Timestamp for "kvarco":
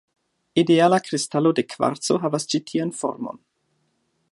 1.73-2.17